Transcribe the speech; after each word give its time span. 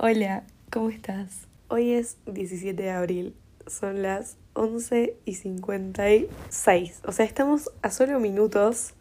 Hola, 0.00 0.44
¿cómo 0.70 0.90
estás? 0.90 1.48
Hoy 1.66 1.94
es 1.94 2.18
17 2.26 2.80
de 2.80 2.90
abril, 2.90 3.34
son 3.66 4.00
las 4.00 4.36
11 4.52 5.16
y 5.24 5.34
56. 5.34 7.00
O 7.04 7.10
sea, 7.10 7.24
estamos 7.24 7.72
a 7.82 7.90
solo 7.90 8.20
minutos 8.20 8.94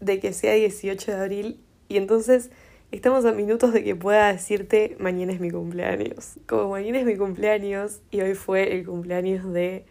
de 0.00 0.18
que 0.18 0.32
sea 0.32 0.54
18 0.54 1.12
de 1.12 1.16
abril 1.16 1.60
y 1.88 1.98
entonces 1.98 2.50
estamos 2.90 3.26
a 3.26 3.32
minutos 3.32 3.72
de 3.72 3.84
que 3.84 3.94
pueda 3.94 4.32
decirte 4.32 4.96
mañana 4.98 5.32
es 5.32 5.38
mi 5.38 5.52
cumpleaños. 5.52 6.40
Como 6.48 6.70
mañana 6.70 6.98
es 6.98 7.06
mi 7.06 7.16
cumpleaños 7.16 8.00
y 8.10 8.20
hoy 8.20 8.34
fue 8.34 8.74
el 8.74 8.84
cumpleaños 8.84 9.48
de 9.52 9.86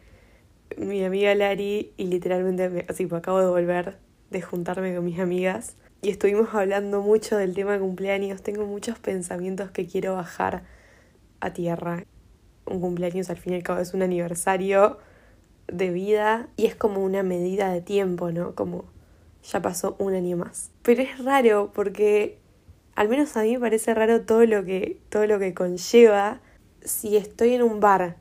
mi 0.78 1.06
amiga 1.06 1.34
Lari 1.36 1.94
y 1.96 2.08
literalmente 2.08 2.86
así 2.90 3.08
acabo 3.10 3.40
de 3.40 3.48
volver 3.48 3.98
de 4.30 4.42
juntarme 4.42 4.94
con 4.94 5.06
mis 5.06 5.20
amigas 5.20 5.78
y 6.02 6.10
estuvimos 6.10 6.54
hablando 6.54 7.02
mucho 7.02 7.38
del 7.38 7.56
tema 7.56 7.74
de 7.74 7.80
cumpleaños. 7.80 8.42
Tengo 8.42 8.66
muchos 8.66 9.00
pensamientos 9.00 9.72
que 9.72 9.88
quiero 9.88 10.16
bajar 10.16 10.64
a 11.40 11.54
tierra. 11.54 12.04
Un 12.66 12.82
cumpleaños 12.82 13.30
al 13.30 13.38
fin 13.38 13.54
y 13.54 13.56
al 13.58 13.64
cabo 13.64 13.80
es 13.80 13.94
un 13.94 14.02
aniversario 14.02 15.00
de 15.68 15.90
vida 15.90 16.48
y 16.56 16.66
es 16.66 16.76
como 16.76 17.04
una 17.04 17.24
medida 17.24 17.72
de 17.72 17.82
tiempo, 17.82 18.32
¿no? 18.32 18.56
Como 18.56 18.86
ya 19.44 19.62
pasó 19.62 19.96
un 20.00 20.14
año 20.14 20.38
más. 20.38 20.72
Pero 20.84 21.02
es 21.02 21.24
raro 21.24 21.72
porque 21.74 22.38
al 22.96 23.10
menos 23.10 23.36
a 23.38 23.44
mí 23.44 23.54
me 23.54 23.60
parece 23.60 23.94
raro 23.94 24.22
todo 24.22 24.46
lo 24.46 24.66
que 24.66 25.00
todo 25.10 25.26
lo 25.28 25.40
que 25.40 25.54
conlleva 25.54 26.42
si 26.84 27.18
estoy 27.18 27.54
en 27.54 27.64
un 27.64 27.80
bar 27.80 28.18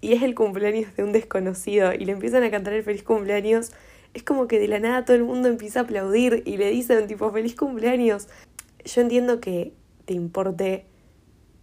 y 0.00 0.12
es 0.12 0.22
el 0.22 0.34
cumpleaños 0.34 0.94
de 0.96 1.04
un 1.04 1.12
desconocido 1.12 1.92
y 1.92 2.04
le 2.04 2.12
empiezan 2.12 2.42
a 2.42 2.50
cantar 2.50 2.72
el 2.72 2.82
feliz 2.82 3.02
cumpleaños 3.02 3.72
es 4.14 4.22
como 4.22 4.48
que 4.48 4.58
de 4.58 4.68
la 4.68 4.80
nada 4.80 5.04
todo 5.04 5.16
el 5.16 5.24
mundo 5.24 5.48
empieza 5.48 5.80
a 5.80 5.82
aplaudir 5.84 6.42
y 6.46 6.56
le 6.56 6.70
dicen 6.70 7.06
tipo 7.06 7.30
feliz 7.30 7.54
cumpleaños. 7.54 8.28
Yo 8.84 9.02
entiendo 9.02 9.40
que 9.40 9.72
te 10.04 10.14
importe 10.14 10.86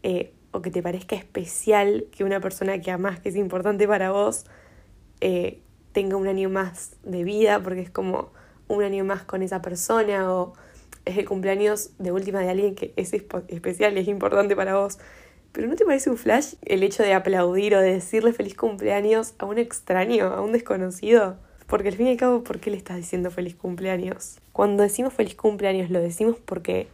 eh, 0.03 0.33
o 0.51 0.61
que 0.61 0.71
te 0.71 0.81
parezca 0.81 1.15
especial 1.15 2.05
que 2.11 2.23
una 2.23 2.39
persona 2.39 2.79
que 2.79 2.91
amas, 2.91 3.19
que 3.19 3.29
es 3.29 3.35
importante 3.35 3.87
para 3.87 4.11
vos, 4.11 4.45
eh, 5.19 5.61
tenga 5.91 6.15
un 6.15 6.27
año 6.27 6.49
más 6.49 6.95
de 7.03 7.23
vida, 7.23 7.61
porque 7.61 7.81
es 7.81 7.89
como 7.89 8.31
un 8.67 8.83
año 8.83 9.03
más 9.03 9.23
con 9.23 9.41
esa 9.41 9.61
persona 9.61 10.33
o 10.33 10.53
es 11.05 11.17
el 11.17 11.25
cumpleaños 11.25 11.91
de 11.99 12.11
última 12.11 12.39
de 12.41 12.49
alguien 12.49 12.75
que 12.75 12.93
es 12.95 13.13
especial 13.13 13.97
y 13.97 14.01
es 14.01 14.07
importante 14.07 14.55
para 14.55 14.77
vos. 14.77 14.99
Pero 15.51 15.67
¿no 15.67 15.75
te 15.75 15.85
parece 15.85 16.09
un 16.09 16.17
flash 16.17 16.55
el 16.65 16.83
hecho 16.83 17.01
de 17.03 17.13
aplaudir 17.13 17.75
o 17.75 17.81
de 17.81 17.93
decirle 17.93 18.33
feliz 18.33 18.55
cumpleaños 18.55 19.33
a 19.39 19.45
un 19.45 19.57
extraño, 19.57 20.25
a 20.25 20.41
un 20.41 20.51
desconocido? 20.51 21.37
Porque 21.67 21.89
al 21.89 21.95
fin 21.95 22.07
y 22.07 22.11
al 22.11 22.17
cabo, 22.17 22.43
¿por 22.43 22.59
qué 22.59 22.71
le 22.71 22.77
estás 22.77 22.97
diciendo 22.97 23.29
feliz 23.29 23.55
cumpleaños? 23.55 24.39
Cuando 24.53 24.83
decimos 24.83 25.13
feliz 25.13 25.35
cumpleaños, 25.35 25.89
lo 25.89 25.99
decimos 25.99 26.37
porque 26.43 26.87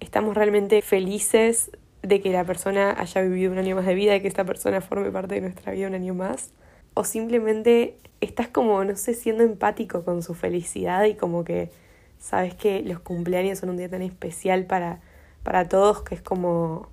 estamos 0.00 0.34
realmente 0.34 0.80
felices 0.80 1.70
de 2.02 2.20
que 2.20 2.30
la 2.30 2.44
persona 2.44 2.94
haya 2.98 3.20
vivido 3.20 3.52
un 3.52 3.58
año 3.58 3.76
más 3.76 3.84
de 3.84 3.94
vida 3.94 4.16
y 4.16 4.22
que 4.22 4.28
esta 4.28 4.44
persona 4.44 4.80
forme 4.80 5.10
parte 5.10 5.34
de 5.34 5.42
nuestra 5.42 5.72
vida 5.72 5.88
un 5.88 5.94
año 5.94 6.14
más. 6.14 6.50
O 6.94 7.04
simplemente 7.04 7.96
estás 8.22 8.48
como, 8.48 8.82
no 8.84 8.96
sé, 8.96 9.12
siendo 9.12 9.42
empático 9.42 10.02
con 10.02 10.22
su 10.22 10.32
felicidad 10.34 11.04
y 11.04 11.14
como 11.14 11.44
que 11.44 11.70
sabes 12.18 12.54
que 12.54 12.80
los 12.82 13.00
cumpleaños 13.00 13.58
son 13.58 13.68
un 13.68 13.76
día 13.76 13.90
tan 13.90 14.00
especial 14.02 14.64
para, 14.64 15.00
para 15.42 15.68
todos 15.68 16.02
que 16.02 16.14
es 16.14 16.22
como, 16.22 16.88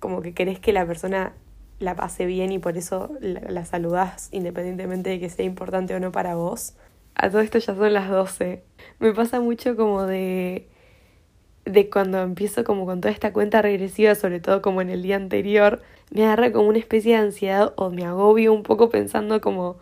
como 0.00 0.20
que 0.20 0.34
querés 0.34 0.58
que 0.60 0.72
la 0.72 0.84
persona 0.86 1.32
la 1.78 1.94
pase 1.94 2.26
bien 2.26 2.52
y 2.52 2.58
por 2.58 2.76
eso 2.76 3.10
la, 3.20 3.40
la 3.40 3.64
saludás 3.64 4.28
independientemente 4.32 5.10
de 5.10 5.20
que 5.20 5.30
sea 5.30 5.44
importante 5.44 5.94
o 5.94 6.00
no 6.00 6.12
para 6.12 6.34
vos. 6.34 6.74
A 7.14 7.30
todo 7.30 7.40
esto 7.40 7.58
ya 7.58 7.74
son 7.74 7.92
las 7.92 8.08
12. 8.08 8.62
Me 9.00 9.12
pasa 9.12 9.40
mucho 9.40 9.76
como 9.76 10.04
de 10.04 10.68
de 11.68 11.90
cuando 11.90 12.22
empiezo 12.22 12.64
como 12.64 12.86
con 12.86 13.00
toda 13.00 13.12
esta 13.12 13.32
cuenta 13.32 13.60
regresiva, 13.62 14.14
sobre 14.14 14.40
todo 14.40 14.62
como 14.62 14.80
en 14.80 14.88
el 14.88 15.02
día 15.02 15.16
anterior, 15.16 15.82
me 16.10 16.24
agarra 16.24 16.50
como 16.50 16.68
una 16.68 16.78
especie 16.78 17.12
de 17.12 17.18
ansiedad 17.18 17.74
o 17.76 17.90
me 17.90 18.04
agobio 18.04 18.52
un 18.54 18.62
poco 18.62 18.88
pensando 18.88 19.40
como 19.40 19.76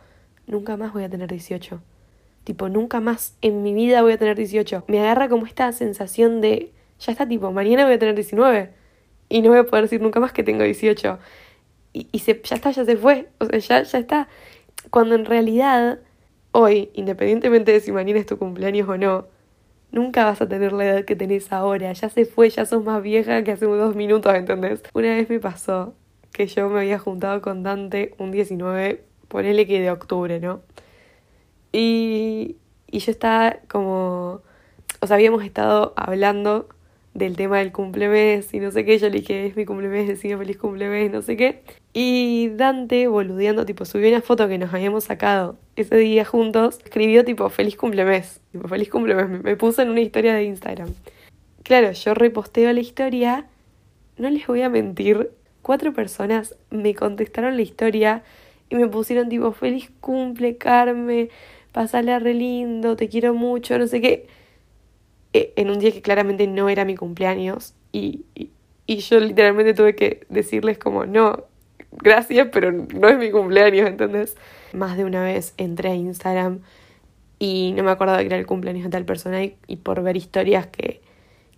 nunca 0.47 0.77
más 0.77 0.93
voy 0.93 1.05
a 1.05 1.09
tener 1.09 1.31
18. 1.31 1.81
Tipo, 2.45 2.69
nunca 2.69 3.01
más 3.01 3.37
en 3.41 3.63
mi 3.63 3.73
vida 3.75 4.03
voy 4.03 4.13
a 4.13 4.19
tener 4.19 4.37
18. 4.37 4.85
Me 4.89 5.01
agarra 5.01 5.29
como 5.29 5.47
esta 5.47 5.71
sensación 5.73 6.41
de 6.41 6.73
ya 6.99 7.13
está 7.13 7.29
tipo, 7.29 7.53
mañana 7.53 7.85
voy 7.85 7.95
a 7.95 7.99
tener 7.99 8.15
19 8.15 8.71
y 9.29 9.43
no 9.43 9.51
voy 9.51 9.59
a 9.59 9.65
poder 9.65 9.85
decir 9.85 10.01
nunca 10.01 10.19
más 10.19 10.33
que 10.33 10.43
tengo 10.43 10.65
18 10.65 11.19
y, 12.13 12.19
se, 12.19 12.41
ya 12.43 12.57
está, 12.57 12.71
ya 12.71 12.85
se 12.85 12.97
fue, 12.97 13.29
o 13.39 13.47
sea, 13.47 13.59
ya, 13.59 13.83
ya 13.83 13.99
está. 13.99 14.29
Cuando 14.91 15.15
en 15.15 15.25
realidad, 15.25 16.01
hoy, 16.53 16.91
independientemente 16.95 17.73
de 17.73 17.81
si 17.81 17.93
mañana 17.93 18.21
es 18.21 18.27
tu 18.27 18.39
cumpleaños 18.39 18.89
o 18.89 18.97
no, 18.99 19.27
nunca 19.91 20.25
vas 20.25 20.43
a 20.43 20.49
tener 20.49 20.73
la 20.73 20.85
edad 20.85 21.05
que 21.05 21.17
tenés 21.17 21.53
ahora, 21.53 21.93
ya 21.93 22.09
se 22.09 22.27
fue, 22.27 22.51
ya 22.51 22.67
sos 22.67 22.85
más 22.85 23.03
vieja 23.03 23.43
que 23.45 23.53
hace 23.53 23.67
dos 23.67 23.97
minutos, 23.97 24.35
¿entendés? 24.35 24.83
Una 24.95 25.15
vez 25.15 25.29
me 25.31 25.41
pasó 25.41 25.95
que 26.33 26.47
yo 26.47 26.69
me 26.69 26.81
había 26.81 26.99
juntado 26.99 27.41
con 27.41 27.63
Dante 27.63 28.15
un 28.19 28.31
19, 28.31 29.05
ponele 29.29 29.67
que 29.67 29.81
de 29.81 29.91
octubre, 29.91 30.39
¿no? 30.41 30.61
Y, 31.73 32.57
y 32.91 32.99
yo 32.99 33.11
estaba 33.11 33.59
como, 33.69 34.43
o 35.01 35.07
sea, 35.07 35.17
habíamos 35.17 35.45
estado 35.45 35.95
hablando 35.97 36.69
del 37.17 37.37
tema 37.37 37.59
del 37.59 37.73
cumplemes 37.73 38.53
y 38.53 38.61
no 38.61 38.71
sé 38.71 38.85
qué. 38.85 38.99
Yo 38.99 39.09
le 39.09 39.21
dije, 39.21 39.47
es 39.47 39.57
mi 39.57 39.65
cumplemes, 39.65 40.07
decía 40.07 40.37
feliz 40.37 40.59
cumplemes, 40.59 41.11
no 41.11 41.23
sé 41.23 41.37
qué. 41.37 41.63
Y 41.93 42.51
Dante, 42.51 43.09
boludeando, 43.09 43.65
tipo, 43.65 43.85
subió 43.85 44.09
una 44.09 44.21
foto 44.21 44.49
que 44.49 44.59
nos 44.59 44.73
habíamos 44.75 45.05
sacado 45.05 45.57
ese 45.77 45.97
día 45.97 46.25
juntos. 46.25 46.79
Escribió, 46.85 47.25
tipo, 47.25 47.49
feliz 47.49 47.77
cumplemes. 47.77 48.41
Tipo, 48.53 48.69
feliz 48.69 48.91
cumplemes. 48.91 49.43
Me 49.43 49.57
puso 49.57 49.83
en 49.83 49.91
una 49.91 50.01
historia 50.01 50.35
de 50.35 50.45
Instagram. 50.45 50.93
Claro, 51.63 51.93
yo 51.93 52.15
reposteo 52.15 52.73
la 52.73 52.81
historia. 52.81 53.47
No 54.19 54.29
les 54.31 54.47
voy 54.47 54.63
a 54.63 54.69
mentir. 54.69 55.31
Cuatro 55.63 55.93
personas 55.93 56.55
me 56.71 56.95
contestaron 56.95 57.57
la 57.57 57.63
historia 57.63 58.23
y 58.69 58.77
me 58.77 58.87
pusieron, 58.89 59.29
tipo, 59.29 59.53
feliz 59.53 59.91
cumple, 60.01 60.59
Carme. 60.59 61.31
Pasale 61.73 62.19
re 62.19 62.35
lindo, 62.35 62.97
te 62.97 63.09
quiero 63.09 63.35
mucho, 63.35 63.79
no 63.79 63.87
sé 63.87 64.01
qué 64.01 64.27
en 65.57 65.71
un 65.71 65.79
día 65.79 65.93
que 65.93 66.03
claramente 66.03 66.47
no 66.47 66.69
era 66.69 66.85
mi 66.85 66.97
cumpleaños 66.97 67.75
y, 67.93 68.25
y, 68.35 68.51
yo 68.99 69.19
literalmente 69.19 69.75
tuve 69.75 69.97
que 69.97 70.27
decirles 70.29 70.79
como, 70.79 71.07
no, 71.07 71.45
gracias, 71.91 72.49
pero 72.53 72.73
no 72.73 73.09
es 73.09 73.19
mi 73.19 73.31
cumpleaños, 73.31 73.89
¿entendés? 73.89 74.37
Más 74.73 74.97
de 74.97 75.05
una 75.05 75.23
vez 75.25 75.55
entré 75.57 75.91
a 75.91 75.95
Instagram 75.95 76.61
y 77.39 77.73
no 77.77 77.83
me 77.83 77.91
acordaba 77.91 78.19
que 78.21 78.27
era 78.27 78.37
el 78.37 78.47
cumpleaños 78.47 78.85
de 78.85 78.91
tal 78.91 79.05
persona 79.05 79.43
y, 79.45 79.77
por 79.83 80.03
ver 80.03 80.17
historias 80.17 80.67
que, 80.67 81.01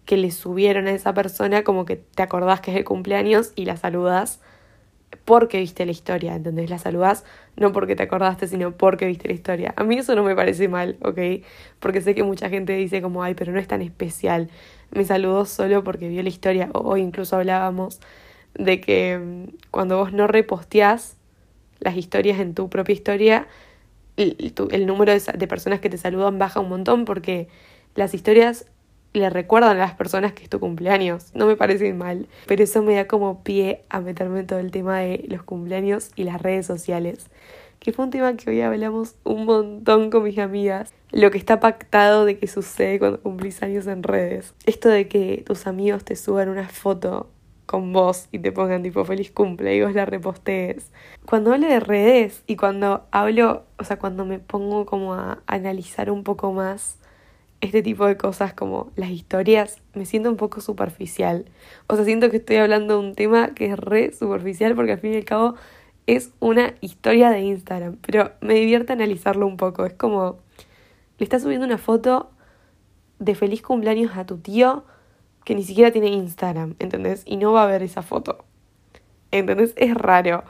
que 0.04 0.16
le 0.16 0.30
subieron 0.30 0.86
a 0.86 0.92
esa 0.92 1.12
persona, 1.14 1.64
como 1.64 1.84
que 1.84 1.96
te 1.96 2.22
acordás 2.22 2.60
que 2.60 2.70
es 2.70 2.76
el 2.76 2.84
cumpleaños 2.84 3.52
y 3.56 3.64
la 3.66 3.76
saludas 3.76 4.40
porque 5.24 5.58
viste 5.58 5.84
la 5.84 5.92
historia, 5.92 6.34
¿entendés? 6.34 6.70
La 6.70 6.78
saludás 6.78 7.24
no 7.56 7.72
porque 7.72 7.96
te 7.96 8.02
acordaste, 8.02 8.46
sino 8.46 8.72
porque 8.72 9.06
viste 9.06 9.28
la 9.28 9.34
historia. 9.34 9.74
A 9.76 9.84
mí 9.84 9.98
eso 9.98 10.14
no 10.14 10.22
me 10.22 10.34
parece 10.34 10.68
mal, 10.68 10.96
¿ok? 11.02 11.18
Porque 11.80 12.00
sé 12.00 12.14
que 12.14 12.22
mucha 12.22 12.48
gente 12.48 12.74
dice 12.74 13.02
como, 13.02 13.22
ay, 13.22 13.34
pero 13.34 13.52
no 13.52 13.58
es 13.58 13.68
tan 13.68 13.82
especial. 13.82 14.48
Me 14.90 15.04
saludó 15.04 15.44
solo 15.44 15.84
porque 15.84 16.08
vio 16.08 16.22
la 16.22 16.28
historia, 16.28 16.70
o, 16.72 16.96
incluso 16.96 17.36
hablábamos 17.36 18.00
de 18.54 18.80
que 18.80 19.18
mm, 19.18 19.56
cuando 19.70 19.98
vos 19.98 20.12
no 20.12 20.26
reposteás 20.26 21.16
las 21.80 21.96
historias 21.96 22.40
en 22.40 22.54
tu 22.54 22.68
propia 22.70 22.94
historia, 22.94 23.46
el, 24.16 24.54
el 24.70 24.86
número 24.86 25.12
de, 25.12 25.20
de 25.20 25.46
personas 25.46 25.80
que 25.80 25.90
te 25.90 25.98
saludan 25.98 26.38
baja 26.38 26.60
un 26.60 26.68
montón 26.68 27.04
porque 27.04 27.48
las 27.94 28.14
historias 28.14 28.66
le 29.12 29.30
recuerdan 29.30 29.76
a 29.76 29.80
las 29.80 29.94
personas 29.94 30.32
que 30.32 30.44
es 30.44 30.48
tu 30.48 30.60
cumpleaños. 30.60 31.34
No 31.34 31.46
me 31.46 31.56
parece 31.56 31.92
mal, 31.94 32.26
pero 32.46 32.62
eso 32.62 32.82
me 32.82 32.94
da 32.94 33.06
como 33.06 33.42
pie 33.42 33.84
a 33.88 34.00
meterme 34.00 34.40
en 34.40 34.46
todo 34.46 34.58
el 34.58 34.70
tema 34.70 34.98
de 34.98 35.24
los 35.28 35.42
cumpleaños 35.42 36.10
y 36.16 36.24
las 36.24 36.40
redes 36.40 36.66
sociales, 36.66 37.26
que 37.78 37.92
fue 37.92 38.04
un 38.04 38.10
tema 38.10 38.36
que 38.36 38.50
hoy 38.50 38.60
hablamos 38.60 39.14
un 39.24 39.44
montón 39.44 40.10
con 40.10 40.24
mis 40.24 40.38
amigas. 40.38 40.92
Lo 41.10 41.30
que 41.30 41.38
está 41.38 41.60
pactado 41.60 42.24
de 42.24 42.38
que 42.38 42.46
sucede 42.46 42.98
cuando 42.98 43.20
cumplís 43.20 43.62
años 43.62 43.86
en 43.86 44.02
redes. 44.02 44.54
Esto 44.66 44.88
de 44.88 45.08
que 45.08 45.42
tus 45.46 45.66
amigos 45.66 46.04
te 46.04 46.16
suban 46.16 46.48
una 46.48 46.68
foto 46.68 47.30
con 47.68 47.92
vos 47.92 48.28
y 48.32 48.38
te 48.38 48.50
pongan 48.50 48.82
tipo 48.82 49.04
feliz 49.04 49.30
cumple 49.30 49.76
y 49.76 49.82
vos 49.82 49.94
la 49.94 50.06
repostees. 50.06 50.90
Cuando 51.26 51.52
hablo 51.52 51.68
de 51.68 51.80
redes 51.80 52.42
y 52.46 52.56
cuando 52.56 53.06
hablo, 53.10 53.64
o 53.78 53.84
sea, 53.84 53.98
cuando 53.98 54.24
me 54.24 54.38
pongo 54.38 54.86
como 54.86 55.14
a 55.14 55.42
analizar 55.46 56.10
un 56.10 56.24
poco 56.24 56.52
más 56.52 56.98
este 57.60 57.82
tipo 57.82 58.06
de 58.06 58.16
cosas 58.16 58.54
como 58.54 58.90
las 58.96 59.10
historias, 59.10 59.82
me 59.94 60.06
siento 60.06 60.30
un 60.30 60.36
poco 60.36 60.60
superficial. 60.60 61.46
O 61.88 61.96
sea, 61.96 62.04
siento 62.04 62.30
que 62.30 62.36
estoy 62.38 62.56
hablando 62.56 63.00
de 63.00 63.08
un 63.08 63.14
tema 63.14 63.54
que 63.54 63.66
es 63.66 63.78
re 63.78 64.12
superficial 64.12 64.74
porque 64.74 64.92
al 64.92 65.00
fin 65.00 65.14
y 65.14 65.16
al 65.16 65.24
cabo 65.24 65.54
es 66.06 66.32
una 66.40 66.74
historia 66.80 67.30
de 67.30 67.40
Instagram. 67.40 67.96
Pero 68.06 68.32
me 68.40 68.54
divierte 68.54 68.92
analizarlo 68.92 69.46
un 69.46 69.56
poco. 69.56 69.84
Es 69.86 69.94
como, 69.94 70.38
le 71.18 71.24
estás 71.24 71.42
subiendo 71.42 71.66
una 71.66 71.78
foto 71.78 72.30
de 73.18 73.34
feliz 73.34 73.62
cumpleaños 73.62 74.16
a 74.16 74.24
tu 74.24 74.38
tío 74.38 74.84
que 75.44 75.54
ni 75.54 75.64
siquiera 75.64 75.90
tiene 75.90 76.08
Instagram, 76.08 76.76
¿entendés? 76.78 77.22
Y 77.26 77.36
no 77.38 77.52
va 77.52 77.64
a 77.64 77.66
ver 77.66 77.82
esa 77.82 78.02
foto. 78.02 78.44
¿Entendés? 79.30 79.72
Es 79.76 79.94
raro. 79.94 80.44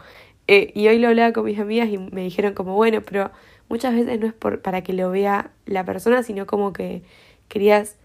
Eh, 0.48 0.72
y 0.74 0.88
hoy 0.88 0.98
lo 0.98 1.08
hablaba 1.08 1.32
con 1.32 1.44
mis 1.44 1.58
amigas 1.58 1.88
y 1.90 1.98
me 1.98 2.22
dijeron 2.22 2.54
como, 2.54 2.74
bueno, 2.74 3.02
pero 3.02 3.30
muchas 3.68 3.94
veces 3.94 4.18
no 4.18 4.26
es 4.26 4.32
por, 4.32 4.62
para 4.62 4.82
que 4.82 4.94
lo 4.94 5.10
vea 5.10 5.52
la 5.66 5.84
persona, 5.84 6.22
sino 6.22 6.46
como 6.46 6.72
que 6.72 7.02
querías 7.48 7.96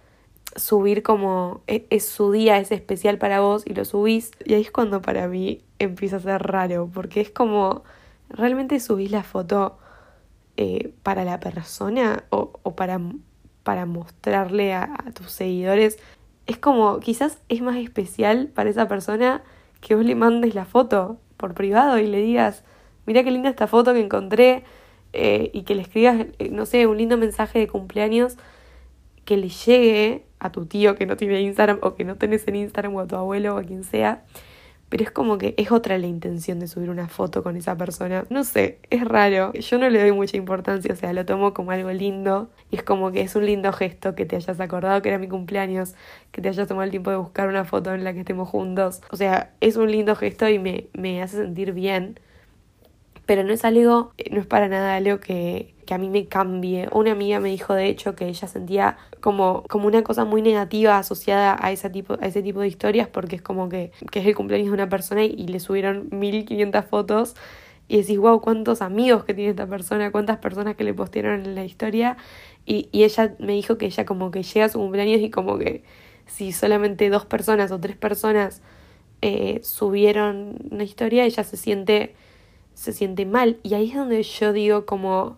subir 0.58 1.04
como 1.04 1.62
es, 1.68 1.84
es, 1.90 2.06
su 2.06 2.32
día, 2.32 2.60
es 2.60 2.72
especial 2.72 3.18
para 3.18 3.40
vos 3.40 3.64
y 3.66 3.74
lo 3.74 3.86
subís. 3.86 4.32
Y 4.46 4.54
ahí 4.56 4.62
es 4.62 4.72
cuando 4.72 5.02
para 5.02 5.28
mí 5.28 5.62
empieza 5.80 6.18
a 6.18 6.20
ser 6.20 6.44
raro, 6.44 6.90
porque 6.94 7.22
es 7.22 7.30
como 7.30 7.84
realmente 8.30 8.80
subís 8.82 9.12
la 9.12 9.24
foto 9.24 9.78
eh, 10.58 10.94
para 11.04 11.24
la 11.26 11.40
persona 11.40 12.26
o, 12.30 12.60
o 12.64 12.76
para, 12.76 13.00
para 13.64 13.86
mostrarle 13.86 14.74
a, 14.74 14.84
a 14.84 15.12
tus 15.14 15.32
seguidores. 15.32 15.98
Es 16.46 16.58
como 16.58 17.00
quizás 17.00 17.38
es 17.48 17.62
más 17.62 17.78
especial 17.78 18.48
para 18.48 18.70
esa 18.70 18.88
persona 18.90 19.44
que 19.80 19.96
vos 19.96 20.06
le 20.06 20.16
mandes 20.16 20.56
la 20.56 20.66
foto 20.66 21.20
por 21.44 21.56
privado 21.56 22.00
y 22.00 22.08
le 22.08 22.22
digas, 22.22 22.64
mira 23.06 23.22
qué 23.22 23.30
linda 23.30 23.50
esta 23.50 23.68
foto 23.68 23.92
que 23.92 24.00
encontré 24.00 24.64
eh, 25.12 25.52
y 25.52 25.64
que 25.64 25.76
le 25.76 25.82
escribas, 25.82 26.28
eh, 26.40 26.48
no 26.50 26.66
sé, 26.66 26.88
un 26.88 26.98
lindo 26.98 27.18
mensaje 27.18 27.60
de 27.60 27.68
cumpleaños 27.68 28.38
que 29.26 29.36
le 29.36 29.50
llegue 29.50 30.24
a 30.40 30.54
tu 30.54 30.68
tío 30.68 30.96
que 30.96 31.06
no 31.06 31.18
tiene 31.18 31.42
Instagram 31.42 31.80
o 31.82 31.96
que 31.96 32.06
no 32.06 32.16
tenés 32.16 32.48
en 32.48 32.56
Instagram 32.56 32.96
o 32.96 33.02
a 33.02 33.08
tu 33.08 33.18
abuelo 33.18 33.56
o 33.56 33.58
a 33.58 33.64
quien 33.64 33.84
sea. 33.84 34.24
Pero 34.94 35.06
es 35.06 35.10
como 35.10 35.40
que 35.40 35.56
es 35.58 35.72
otra 35.72 35.98
la 35.98 36.06
intención 36.06 36.60
de 36.60 36.68
subir 36.68 36.92
una 36.92 37.08
foto 37.08 37.42
con 37.42 37.58
esa 37.58 37.76
persona. 37.76 38.28
No 38.30 38.44
sé, 38.44 38.78
es 38.92 39.04
raro. 39.04 39.52
Yo 39.54 39.80
no 39.80 39.90
le 39.90 40.00
doy 40.00 40.12
mucha 40.12 40.38
importancia, 40.38 40.94
o 40.94 40.96
sea, 40.96 41.14
lo 41.14 41.26
tomo 41.26 41.52
como 41.52 41.72
algo 41.72 41.90
lindo. 41.90 42.52
Y 42.70 42.76
es 42.76 42.84
como 42.84 43.12
que 43.12 43.22
es 43.22 43.36
un 43.36 43.48
lindo 43.48 43.74
gesto 43.74 44.14
que 44.14 44.28
te 44.28 44.36
hayas 44.36 44.60
acordado 44.60 45.02
que 45.02 45.10
era 45.10 45.18
mi 45.18 45.28
cumpleaños, 45.28 45.96
que 46.32 46.44
te 46.44 46.50
hayas 46.50 46.68
tomado 46.68 46.84
el 46.84 46.92
tiempo 46.92 47.10
de 47.10 47.18
buscar 47.18 47.48
una 47.48 47.66
foto 47.66 47.92
en 47.92 48.04
la 48.04 48.14
que 48.14 48.20
estemos 48.20 48.48
juntos. 48.48 49.02
O 49.10 49.16
sea, 49.18 49.56
es 49.62 49.78
un 49.78 49.90
lindo 49.92 50.16
gesto 50.16 50.48
y 50.48 50.60
me, 50.60 50.86
me 50.94 51.24
hace 51.24 51.38
sentir 51.38 51.74
bien 51.74 52.20
pero 53.26 53.44
no 53.44 53.54
es 53.54 53.64
algo, 53.66 54.14
no 54.32 54.40
es 54.40 54.46
para 54.46 54.68
nada 54.68 54.96
algo 54.96 55.20
que, 55.20 55.74
que 55.86 55.94
a 55.94 55.98
mí 55.98 56.10
me 56.10 56.28
cambie. 56.28 56.90
Una 56.92 57.12
amiga 57.12 57.40
me 57.40 57.50
dijo 57.50 57.74
de 57.74 57.88
hecho 57.88 58.16
que 58.16 58.28
ella 58.28 58.48
sentía 58.48 58.98
como, 59.22 59.64
como 59.70 59.88
una 59.88 60.04
cosa 60.04 60.26
muy 60.26 60.42
negativa 60.42 60.98
asociada 60.98 61.58
a 61.60 61.72
ese 61.72 61.90
tipo, 61.90 62.18
a 62.22 62.26
ese 62.26 62.42
tipo 62.42 62.60
de 62.60 62.68
historias 62.68 63.08
porque 63.08 63.38
es 63.38 63.42
como 63.42 63.70
que, 63.70 63.92
que 64.12 64.20
es 64.20 64.26
el 64.26 64.36
cumpleaños 64.36 64.68
de 64.68 64.74
una 64.74 64.90
persona 64.90 65.24
y, 65.24 65.36
y 65.38 65.48
le 65.48 65.60
subieron 65.60 66.10
1500 66.12 66.86
fotos 66.86 67.36
y 67.88 67.98
decís, 67.98 68.18
wow, 68.18 68.42
cuántos 68.42 68.82
amigos 68.82 69.24
que 69.26 69.34
tiene 69.34 69.52
esta 69.52 69.68
persona, 69.68 70.12
cuántas 70.12 70.38
personas 70.38 70.76
que 70.76 70.84
le 70.84 70.94
postearon 70.94 71.46
en 71.46 71.56
la 71.56 71.66
historia. 71.66 72.18
Y, 72.66 72.90
y 72.92 73.04
ella 73.04 73.36
me 73.40 73.54
dijo 73.54 73.78
que 73.78 73.86
ella 73.86 74.06
como 74.06 74.32
que 74.32 74.44
llega 74.44 74.66
a 74.66 74.70
su 74.70 74.80
cumpleaños 74.80 75.22
y 75.22 75.30
como 75.30 75.58
que 75.58 75.84
si 76.26 76.52
solamente 76.54 77.10
dos 77.10 77.26
personas 77.26 77.72
o 77.72 77.80
tres 77.80 77.98
personas 77.98 78.62
eh, 79.22 79.60
subieron 79.64 80.58
una 80.72 80.84
historia, 80.84 81.26
ella 81.26 81.44
se 81.44 81.58
siente 81.58 82.16
se 82.74 82.94
siente 82.94 83.26
mal. 83.26 83.60
Y 83.64 83.74
ahí 83.74 83.90
es 83.90 83.96
donde 83.96 84.22
yo 84.24 84.54
digo 84.54 84.86
como 84.86 85.38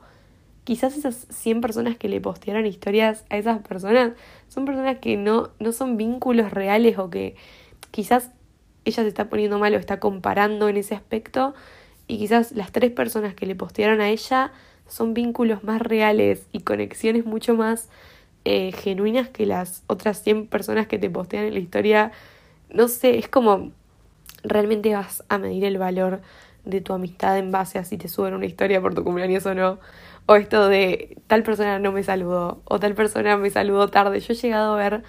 quizás 0.64 0.98
esas 0.98 1.28
100 1.30 1.62
personas 1.62 1.98
que 1.98 2.10
le 2.10 2.20
postearon 2.20 2.66
historias 2.66 3.24
a 3.30 3.38
esas 3.38 3.60
personas 3.60 4.14
son 4.50 4.66
personas 4.66 4.98
que 4.98 5.16
no, 5.16 5.52
no 5.60 5.72
son 5.72 5.96
vínculos 5.96 6.52
reales 6.52 6.98
o 6.98 7.10
que 7.10 7.36
quizás 7.92 8.32
ella 8.84 9.04
se 9.04 9.08
está 9.08 9.30
poniendo 9.30 9.60
mal 9.60 9.74
o 9.76 9.78
está 9.78 10.00
comparando 10.00 10.68
en 10.68 10.78
ese 10.78 10.96
aspecto 10.96 11.54
y 12.08 12.18
quizás 12.18 12.52
las 12.52 12.72
tres 12.72 12.92
personas 12.92 13.36
que 13.36 13.46
le 13.46 13.56
postearon 13.56 14.02
a 14.02 14.10
ella 14.10 14.52
son 14.88 15.14
vínculos 15.14 15.64
más 15.64 15.82
reales 15.82 16.48
y 16.52 16.62
conexiones 16.62 17.26
mucho 17.26 17.56
más 17.56 17.90
eh, 18.44 18.72
genuinas 18.72 19.30
que 19.30 19.46
las 19.46 19.84
otras 19.88 20.22
100 20.22 20.48
personas 20.48 20.88
que 20.88 21.00
te 21.00 21.10
postean 21.10 21.46
en 21.46 21.54
la 21.54 21.60
historia. 21.60 22.12
No 22.70 22.88
sé, 22.88 23.18
es 23.18 23.28
como 23.28 23.72
realmente 24.44 24.94
vas 24.94 25.24
a 25.30 25.40
medir 25.40 25.66
el 25.66 25.80
valor 25.80 26.22
de 26.66 26.82
tu 26.82 26.94
amistad 26.94 27.38
en 27.38 27.52
base 27.52 27.80
a 27.80 27.86
si 27.86 27.98
te 27.98 28.08
suben 28.08 28.34
una 28.34 28.46
historia 28.46 28.82
por 28.82 28.94
tu 28.96 29.04
cumpleaños 29.04 29.46
o 29.46 29.54
no. 29.54 29.80
O 30.26 30.36
esto 30.36 30.68
de 30.68 31.18
tal 31.28 31.44
persona 31.44 31.80
no 31.80 31.92
me 31.92 32.04
saludó 32.04 32.62
o 32.66 32.80
tal 32.80 32.96
persona 32.96 33.38
me 33.38 33.50
saludó 33.50 33.88
tarde. 33.90 34.20
Yo 34.20 34.34
he 34.34 34.36
llegado 34.36 34.74
a 34.74 34.78
ver 34.78 35.04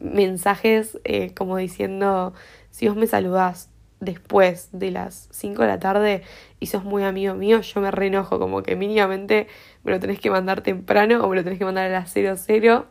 mensajes 0.00 0.98
eh, 1.04 1.34
como 1.34 1.56
diciendo, 1.56 2.34
si 2.70 2.88
vos 2.88 2.96
me 2.96 3.06
saludás 3.06 3.70
después 4.00 4.68
de 4.72 4.90
las 4.90 5.28
5 5.32 5.62
de 5.62 5.68
la 5.68 5.80
tarde 5.80 6.22
y 6.60 6.66
sos 6.66 6.84
muy 6.84 7.02
amigo 7.04 7.34
mío, 7.34 7.60
yo 7.60 7.80
me 7.80 7.90
reenojo, 7.90 8.38
como 8.38 8.62
que 8.62 8.76
mínimamente 8.76 9.48
me 9.82 9.92
lo 9.92 10.00
tenés 10.00 10.20
que 10.20 10.30
mandar 10.30 10.62
temprano 10.62 11.24
o 11.24 11.28
me 11.28 11.36
lo 11.36 11.44
tenés 11.44 11.58
que 11.58 11.64
mandar 11.64 11.86
a 11.86 12.00
las 12.00 12.12
00. 12.12 12.86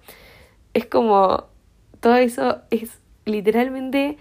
Es 0.73 0.85
como, 0.85 1.45
todo 1.99 2.15
eso 2.17 2.61
es 2.71 2.99
literalmente 3.25 4.17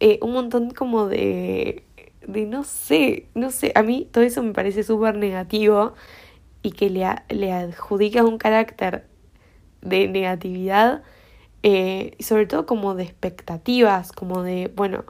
eh, 0.00 0.18
un 0.22 0.32
montón 0.32 0.70
como 0.70 1.06
de 1.06 1.84
de 2.26 2.46
no 2.46 2.64
sé, 2.64 3.28
no 3.34 3.50
sé, 3.50 3.72
a 3.74 3.82
mí 3.82 4.08
todo 4.12 4.24
eso 4.24 4.42
me 4.42 4.52
parece 4.52 4.82
súper 4.82 5.16
negativo 5.16 5.94
y 6.62 6.72
que 6.72 6.90
le, 6.90 7.06
le 7.28 7.52
adjudica 7.52 8.24
un 8.24 8.38
carácter 8.38 9.06
de 9.82 10.08
negatividad 10.08 11.02
eh, 11.62 12.14
y 12.18 12.22
sobre 12.24 12.46
todo 12.46 12.66
como 12.66 12.94
de 12.94 13.04
expectativas, 13.04 14.12
como 14.12 14.42
de, 14.42 14.70
bueno, 14.74 15.04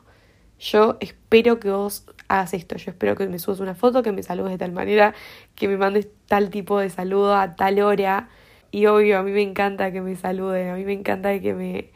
yo 0.61 0.97
espero 1.01 1.59
que 1.61 1.71
vos 1.71 2.07
hagas 2.29 2.55
esto, 2.55 2.77
yo 2.77 2.93
espero 2.93 3.17
que 3.17 3.27
me 3.27 3.39
subas 3.39 3.61
una 3.61 3.75
foto, 3.75 4.03
que 4.03 4.13
me 4.13 4.23
saludes 4.23 4.53
de 4.53 4.59
tal 4.59 4.73
manera, 4.73 5.15
que 5.57 5.69
me 5.69 5.77
mandes 5.77 6.09
tal 6.27 6.51
tipo 6.51 6.79
de 6.79 6.91
saludo 6.91 7.37
a 7.37 7.57
tal 7.57 7.81
hora. 7.81 8.29
Y 8.71 8.87
obvio, 8.87 9.19
a 9.19 9.23
mí 9.23 9.33
me 9.33 9.43
encanta 9.43 9.93
que 9.93 10.01
me 10.01 10.17
saluden, 10.17 10.69
a 10.71 10.75
mí 10.75 10.85
me 10.85 10.93
encanta 10.93 11.39
que 11.41 11.55
me 11.55 11.91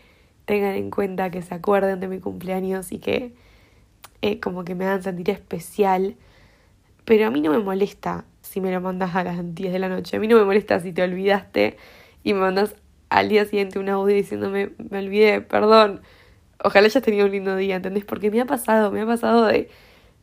tengan 0.44 0.74
en 0.74 0.90
cuenta, 0.90 1.30
que 1.30 1.42
se 1.42 1.54
acuerden 1.54 2.00
de 2.00 2.08
mi 2.08 2.20
cumpleaños 2.20 2.92
y 2.92 2.98
que, 2.98 3.34
eh, 4.22 4.40
como 4.40 4.64
que 4.64 4.74
me 4.74 4.84
hagan 4.84 5.02
sentir 5.02 5.30
especial. 5.30 6.16
Pero 7.04 7.26
a 7.26 7.30
mí 7.30 7.40
no 7.40 7.50
me 7.50 7.58
molesta 7.58 8.24
si 8.42 8.60
me 8.60 8.72
lo 8.72 8.80
mandas 8.80 9.14
a 9.14 9.24
las 9.24 9.54
10 9.54 9.72
de 9.72 9.78
la 9.78 9.88
noche. 9.88 10.16
A 10.16 10.20
mí 10.20 10.28
no 10.28 10.36
me 10.36 10.44
molesta 10.44 10.80
si 10.80 10.92
te 10.92 11.02
olvidaste 11.02 11.76
y 12.24 12.34
me 12.34 12.40
mandas 12.40 12.76
al 13.10 13.28
día 13.28 13.44
siguiente 13.44 13.78
un 13.78 13.88
audio 13.88 14.14
diciéndome, 14.14 14.70
me 14.90 14.98
olvidé, 14.98 15.40
perdón. 15.40 16.00
Ojalá 16.62 16.86
hayas 16.86 17.02
tenido 17.02 17.26
un 17.26 17.32
lindo 17.32 17.56
día, 17.56 17.76
¿entendés? 17.76 18.04
Porque 18.04 18.30
me 18.30 18.40
ha 18.40 18.46
pasado, 18.46 18.90
me 18.90 19.00
ha 19.00 19.06
pasado 19.06 19.46
de, 19.46 19.68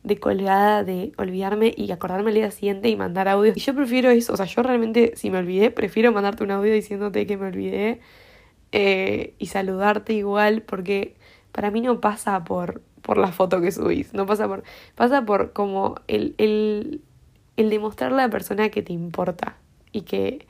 de 0.02 0.18
colgada, 0.18 0.84
de 0.84 1.12
olvidarme 1.16 1.74
y 1.76 1.90
acordarme 1.90 2.30
al 2.30 2.34
día 2.34 2.50
siguiente 2.50 2.88
y 2.88 2.96
mandar 2.96 3.28
audio. 3.28 3.52
Y 3.56 3.60
yo 3.60 3.74
prefiero 3.74 4.10
eso, 4.10 4.34
o 4.34 4.36
sea, 4.36 4.46
yo 4.46 4.62
realmente, 4.62 5.12
si 5.16 5.30
me 5.30 5.38
olvidé, 5.38 5.70
prefiero 5.70 6.12
mandarte 6.12 6.44
un 6.44 6.50
audio 6.52 6.72
diciéndote 6.72 7.26
que 7.26 7.36
me 7.36 7.46
olvidé 7.46 8.00
eh, 8.72 9.34
y 9.38 9.46
saludarte 9.46 10.12
igual, 10.12 10.62
porque 10.62 11.16
para 11.52 11.70
mí 11.70 11.80
no 11.80 12.00
pasa 12.00 12.44
por, 12.44 12.82
por 13.06 13.18
la 13.18 13.30
foto 13.30 13.60
que 13.60 13.70
subís, 13.70 14.12
no 14.14 14.26
pasa 14.26 14.48
por, 14.48 14.64
pasa 14.96 15.24
por 15.24 15.52
como 15.52 15.94
el, 16.08 16.34
el, 16.38 17.02
el 17.56 17.70
demostrarle 17.70 18.20
a 18.22 18.26
la 18.26 18.30
persona 18.30 18.68
que 18.68 18.82
te 18.82 18.92
importa 18.92 19.56
y 19.92 20.00
que, 20.00 20.44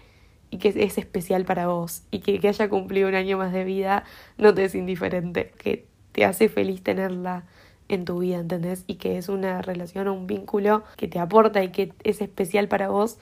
y 0.51 0.57
que 0.57 0.71
es 0.71 0.97
especial 0.97 1.45
para 1.45 1.67
vos 1.67 2.05
y 2.11 2.21
que, 2.21 2.41
que 2.41 2.49
haya 2.49 2.71
cumplido 2.71 3.09
un 3.09 3.15
año 3.15 3.37
más 3.37 3.53
de 3.53 3.65
vida 3.65 4.05
no 4.39 4.55
te 4.55 4.65
es 4.65 4.75
indiferente, 4.75 5.53
que 5.59 5.85
te 6.13 6.25
hace 6.25 6.49
feliz 6.49 6.83
tenerla 6.83 7.45
en 7.89 8.07
tu 8.07 8.21
vida, 8.21 8.39
¿entendés? 8.39 8.85
Y 8.87 8.95
que 8.95 9.19
es 9.19 9.29
una 9.29 9.61
relación 9.61 10.09
o 10.09 10.15
un 10.15 10.27
vínculo 10.27 10.83
que 10.97 11.09
te 11.09 11.19
aporta 11.19 11.63
y 11.63 11.69
que 11.73 11.93
es 12.05 12.23
especial 12.23 12.69
para 12.69 12.89
vos 12.89 13.19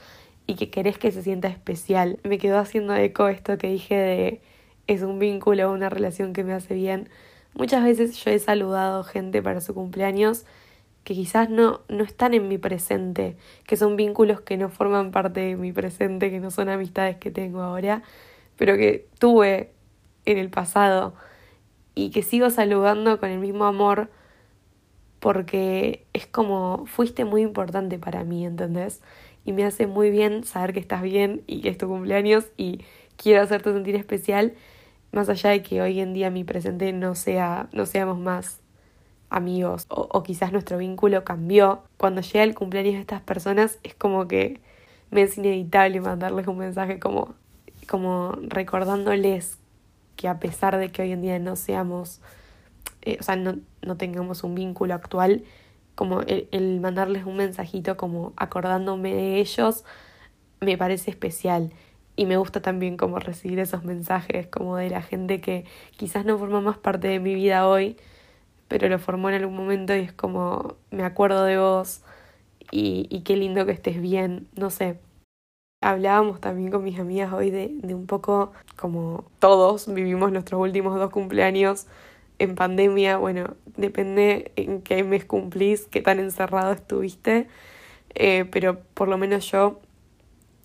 y 0.46 0.54
que 0.54 0.70
querés 0.70 0.96
que 0.96 1.10
se 1.10 1.24
sienta 1.24 1.48
especial. 1.48 2.20
Me 2.22 2.38
quedó 2.38 2.60
haciendo 2.60 2.94
eco 2.94 3.26
esto 3.26 3.58
que 3.58 3.66
dije 3.66 3.96
de 3.96 4.40
es 4.86 5.02
un 5.02 5.18
vínculo, 5.18 5.72
una 5.72 5.88
relación 5.88 6.32
que 6.32 6.44
me 6.44 6.52
hace 6.52 6.74
bien 6.74 7.08
Muchas 7.54 7.84
veces 7.84 8.16
yo 8.22 8.30
he 8.30 8.38
saludado 8.38 9.04
gente 9.04 9.42
para 9.42 9.60
su 9.60 9.74
cumpleaños 9.74 10.44
que 11.04 11.14
quizás 11.14 11.50
no, 11.50 11.82
no 11.88 12.02
están 12.02 12.34
en 12.34 12.48
mi 12.48 12.58
presente, 12.58 13.36
que 13.66 13.76
son 13.76 13.96
vínculos 13.96 14.40
que 14.40 14.56
no 14.56 14.70
forman 14.70 15.12
parte 15.12 15.40
de 15.40 15.56
mi 15.56 15.72
presente, 15.72 16.30
que 16.30 16.40
no 16.40 16.50
son 16.50 16.68
amistades 16.68 17.16
que 17.16 17.30
tengo 17.30 17.60
ahora, 17.60 18.02
pero 18.56 18.76
que 18.76 19.06
tuve 19.18 19.72
en 20.24 20.38
el 20.38 20.50
pasado 20.50 21.14
y 21.94 22.10
que 22.10 22.22
sigo 22.22 22.50
saludando 22.50 23.20
con 23.20 23.30
el 23.30 23.38
mismo 23.38 23.66
amor 23.66 24.10
porque 25.20 26.06
es 26.12 26.26
como 26.26 26.86
fuiste 26.86 27.24
muy 27.24 27.42
importante 27.42 27.98
para 27.98 28.24
mí, 28.24 28.44
¿entendés? 28.44 29.00
Y 29.44 29.52
me 29.52 29.64
hace 29.64 29.86
muy 29.86 30.10
bien 30.10 30.44
saber 30.44 30.72
que 30.72 30.80
estás 30.80 31.02
bien 31.02 31.42
y 31.46 31.60
que 31.60 31.68
es 31.68 31.78
tu 31.78 31.86
cumpleaños 31.86 32.46
y 32.56 32.80
quiero 33.16 33.42
hacerte 33.42 33.72
sentir 33.72 33.94
especial 33.96 34.54
más 35.14 35.28
allá 35.28 35.50
de 35.50 35.62
que 35.62 35.80
hoy 35.80 36.00
en 36.00 36.12
día 36.12 36.30
mi 36.30 36.44
presente 36.44 36.92
no 36.92 37.14
sea, 37.14 37.68
no 37.72 37.86
seamos 37.86 38.18
más 38.18 38.60
amigos 39.30 39.86
o, 39.88 40.22
quizás 40.22 40.52
nuestro 40.52 40.78
vínculo 40.78 41.24
cambió, 41.24 41.82
cuando 41.96 42.20
llega 42.20 42.44
el 42.44 42.54
cumpleaños 42.54 42.94
de 42.94 43.00
estas 43.00 43.20
personas 43.20 43.78
es 43.82 43.94
como 43.94 44.28
que 44.28 44.60
me 45.10 45.22
es 45.22 45.36
inevitable 45.38 46.00
mandarles 46.00 46.46
un 46.46 46.58
mensaje 46.58 46.98
como, 46.98 47.34
como 47.88 48.32
recordándoles 48.42 49.58
que 50.16 50.28
a 50.28 50.38
pesar 50.38 50.78
de 50.78 50.90
que 50.90 51.02
hoy 51.02 51.12
en 51.12 51.22
día 51.22 51.38
no 51.38 51.56
seamos, 51.56 52.20
eh, 53.02 53.16
o 53.20 53.22
sea, 53.22 53.36
no, 53.36 53.56
no, 53.82 53.96
tengamos 53.96 54.44
un 54.44 54.54
vínculo 54.54 54.94
actual, 54.94 55.44
como 55.94 56.20
el, 56.22 56.48
el 56.52 56.80
mandarles 56.80 57.24
un 57.24 57.36
mensajito 57.36 57.96
como 57.96 58.32
acordándome 58.36 59.14
de 59.14 59.40
ellos, 59.40 59.84
me 60.60 60.78
parece 60.78 61.10
especial 61.10 61.72
y 62.16 62.26
me 62.26 62.36
gusta 62.36 62.62
también 62.62 62.96
como 62.96 63.18
recibir 63.18 63.58
esos 63.58 63.84
mensajes 63.84 64.46
como 64.48 64.76
de 64.76 64.90
la 64.90 65.02
gente 65.02 65.40
que 65.40 65.64
quizás 65.96 66.24
no 66.24 66.38
forma 66.38 66.60
más 66.60 66.78
parte 66.78 67.08
de 67.08 67.20
mi 67.20 67.34
vida 67.34 67.66
hoy, 67.68 67.96
pero 68.68 68.88
lo 68.88 68.98
formó 68.98 69.28
en 69.30 69.36
algún 69.36 69.56
momento 69.56 69.94
y 69.96 70.00
es 70.00 70.12
como 70.12 70.76
me 70.90 71.04
acuerdo 71.04 71.44
de 71.44 71.58
vos 71.58 72.02
y, 72.70 73.06
y 73.10 73.22
qué 73.22 73.36
lindo 73.36 73.66
que 73.66 73.72
estés 73.72 74.00
bien, 74.00 74.48
no 74.56 74.70
sé. 74.70 74.98
hablábamos 75.80 76.40
también 76.40 76.70
con 76.70 76.82
mis 76.84 76.98
amigas 76.98 77.32
hoy 77.32 77.50
de, 77.50 77.70
de 77.82 77.94
un 77.94 78.06
poco 78.06 78.52
como 78.76 79.24
todos 79.38 79.92
vivimos 79.92 80.32
nuestros 80.32 80.60
últimos 80.60 80.98
dos 80.98 81.10
cumpleaños 81.10 81.86
en 82.38 82.54
pandemia, 82.56 83.18
bueno, 83.18 83.54
depende 83.76 84.52
en 84.56 84.82
qué 84.82 85.04
mes 85.04 85.24
cumplís, 85.24 85.86
qué 85.90 86.00
tan 86.02 86.18
encerrado 86.18 86.72
estuviste, 86.72 87.48
eh, 88.14 88.44
pero 88.50 88.80
por 88.94 89.08
lo 89.08 89.18
menos 89.18 89.50
yo, 89.50 89.80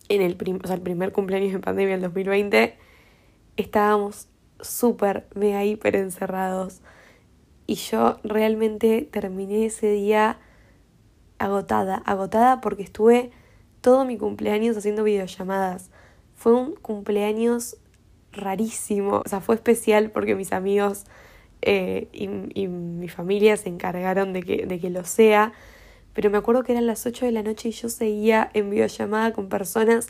en 0.10 0.22
el, 0.22 0.38
o 0.64 0.68
sea, 0.68 0.76
el 0.76 0.82
primer 0.82 1.12
cumpleaños 1.12 1.54
en 1.54 1.62
pandemia, 1.62 1.96
el 1.96 2.02
2020, 2.02 2.78
estábamos 3.58 4.28
súper, 4.60 5.28
mega, 5.36 5.64
hiper 5.64 5.96
encerrados. 5.96 6.82
Y 7.68 7.76
yo 7.76 8.20
realmente 8.24 9.08
terminé 9.10 9.66
ese 9.66 9.92
día 9.92 10.40
agotada, 11.38 11.96
agotada 12.06 12.62
porque 12.62 12.84
estuve 12.84 13.32
todo 13.82 14.06
mi 14.06 14.18
cumpleaños 14.18 14.76
haciendo 14.76 15.04
videollamadas. 15.04 15.92
Fue 16.36 16.54
un 16.54 16.76
cumpleaños 16.76 17.78
rarísimo, 18.32 19.22
o 19.26 19.30
sea, 19.30 19.42
fue 19.42 19.56
especial 19.56 20.12
porque 20.12 20.36
mis 20.36 20.52
amigos 20.52 21.06
eh, 21.62 22.08
y, 22.14 22.30
y, 22.54 22.68
mi 22.68 23.10
familia 23.10 23.58
se 23.58 23.70
encargaron 23.70 24.32
de 24.34 24.44
que, 24.44 24.66
de 24.66 24.80
que 24.80 24.90
lo 24.90 25.04
sea, 25.04 25.52
pero 26.20 26.32
me 26.32 26.38
acuerdo 26.38 26.64
que 26.64 26.74
eran 26.74 26.86
las 26.86 27.06
8 27.06 27.28
de 27.28 27.32
la 27.32 27.44
noche 27.44 27.70
y 27.70 27.72
yo 27.72 27.88
seguía 27.88 28.52
en 28.54 28.70
videollamada 28.70 29.32
con 29.32 29.48
personas 29.48 30.10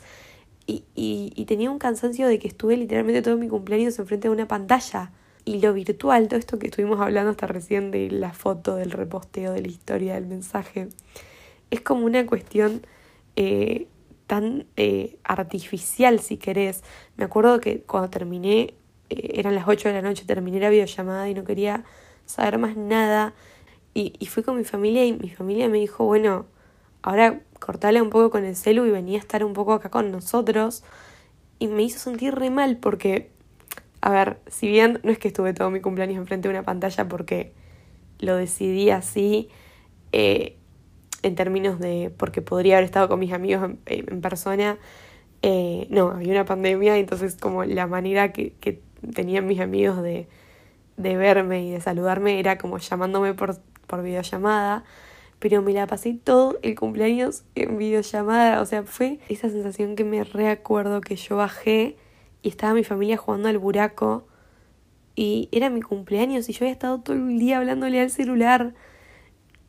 y, 0.66 0.82
y, 0.96 1.32
y 1.36 1.44
tenía 1.44 1.70
un 1.70 1.78
cansancio 1.78 2.26
de 2.26 2.40
que 2.40 2.48
estuve 2.48 2.76
literalmente 2.76 3.22
todo 3.22 3.36
mi 3.36 3.46
cumpleaños 3.46 3.96
enfrente 3.96 4.26
de 4.26 4.34
una 4.34 4.48
pantalla. 4.48 5.12
Y 5.44 5.60
lo 5.60 5.72
virtual, 5.72 6.26
todo 6.26 6.40
esto 6.40 6.58
que 6.58 6.66
estuvimos 6.66 7.00
hablando 7.00 7.30
hasta 7.30 7.46
recién 7.46 7.92
de 7.92 8.10
la 8.10 8.32
foto, 8.32 8.74
del 8.74 8.90
reposteo, 8.90 9.52
de 9.52 9.62
la 9.62 9.68
historia, 9.68 10.14
del 10.14 10.26
mensaje, 10.26 10.88
es 11.70 11.80
como 11.80 12.06
una 12.06 12.26
cuestión 12.26 12.84
eh, 13.36 13.86
tan 14.26 14.66
eh, 14.76 15.16
artificial, 15.22 16.18
si 16.18 16.38
querés. 16.38 16.82
Me 17.18 17.24
acuerdo 17.24 17.60
que 17.60 17.82
cuando 17.82 18.10
terminé, 18.10 18.74
eh, 19.10 19.34
eran 19.34 19.54
las 19.54 19.68
8 19.68 19.90
de 19.90 19.94
la 19.94 20.02
noche, 20.02 20.24
terminé 20.26 20.58
la 20.58 20.70
videollamada 20.70 21.28
y 21.28 21.34
no 21.34 21.44
quería 21.44 21.84
saber 22.26 22.58
más 22.58 22.76
nada. 22.76 23.32
Y, 23.94 24.14
y 24.18 24.26
fui 24.26 24.42
con 24.42 24.56
mi 24.56 24.64
familia 24.64 25.04
y 25.04 25.12
mi 25.12 25.30
familia 25.30 25.68
me 25.68 25.78
dijo, 25.78 26.04
bueno, 26.04 26.46
ahora 27.02 27.40
cortale 27.58 28.02
un 28.02 28.10
poco 28.10 28.30
con 28.30 28.44
el 28.44 28.56
celu 28.56 28.86
y 28.86 28.90
venía 28.90 29.18
a 29.18 29.20
estar 29.20 29.44
un 29.44 29.52
poco 29.52 29.72
acá 29.72 29.90
con 29.90 30.10
nosotros. 30.10 30.82
Y 31.58 31.68
me 31.68 31.82
hizo 31.82 31.98
sentir 31.98 32.34
re 32.34 32.50
mal 32.50 32.78
porque, 32.78 33.30
a 34.00 34.10
ver, 34.10 34.38
si 34.46 34.68
bien 34.68 35.00
no 35.04 35.10
es 35.10 35.18
que 35.18 35.28
estuve 35.28 35.52
todo 35.52 35.70
mi 35.70 35.80
cumpleaños 35.80 36.18
enfrente 36.18 36.48
de 36.48 36.54
una 36.54 36.64
pantalla 36.64 37.08
porque 37.08 37.52
lo 38.18 38.36
decidí 38.36 38.90
así, 38.90 39.48
eh, 40.12 40.56
en 41.22 41.34
términos 41.34 41.78
de, 41.78 42.12
porque 42.16 42.42
podría 42.42 42.76
haber 42.76 42.86
estado 42.86 43.08
con 43.08 43.20
mis 43.20 43.32
amigos 43.32 43.70
en, 43.86 44.20
persona, 44.20 44.78
eh, 45.42 45.86
no, 45.90 46.08
había 46.10 46.32
una 46.32 46.44
pandemia, 46.44 46.96
entonces 46.96 47.36
como 47.36 47.64
la 47.64 47.86
manera 47.86 48.32
que, 48.32 48.54
que 48.60 48.82
tenían 49.14 49.46
mis 49.46 49.60
amigos 49.60 50.02
de, 50.02 50.28
de 50.96 51.16
verme 51.16 51.64
y 51.64 51.70
de 51.70 51.80
saludarme 51.80 52.38
era 52.38 52.58
como 52.58 52.78
llamándome 52.78 53.34
por, 53.34 53.56
por 53.90 54.02
videollamada, 54.02 54.84
pero 55.40 55.62
me 55.62 55.72
la 55.72 55.86
pasé 55.86 56.14
todo 56.22 56.58
el 56.62 56.74
cumpleaños 56.76 57.42
en 57.56 57.76
videollamada, 57.76 58.60
o 58.60 58.66
sea, 58.66 58.84
fue 58.84 59.18
esa 59.28 59.50
sensación 59.50 59.96
que 59.96 60.04
me 60.04 60.22
reacuerdo 60.22 61.00
que 61.00 61.16
yo 61.16 61.36
bajé 61.36 61.96
y 62.42 62.48
estaba 62.48 62.72
mi 62.74 62.84
familia 62.84 63.16
jugando 63.16 63.48
al 63.48 63.58
buraco 63.58 64.26
y 65.16 65.48
era 65.50 65.68
mi 65.70 65.82
cumpleaños 65.82 66.48
y 66.48 66.52
yo 66.52 66.64
había 66.64 66.72
estado 66.72 67.00
todo 67.00 67.16
el 67.16 67.38
día 67.38 67.58
hablándole 67.58 68.00
al 68.00 68.10
celular 68.10 68.74